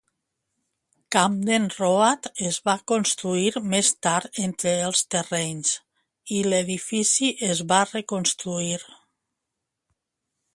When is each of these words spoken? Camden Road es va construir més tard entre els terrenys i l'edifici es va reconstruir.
Camden 1.15 1.65
Road 1.73 2.29
es 2.49 2.57
va 2.69 2.73
construir 2.91 3.61
més 3.73 3.91
tard 4.07 4.41
entre 4.45 4.73
els 4.87 5.03
terrenys 5.17 5.75
i 6.39 6.41
l'edifici 6.49 7.31
es 7.51 7.63
va 7.75 7.81
reconstruir. 7.93 8.81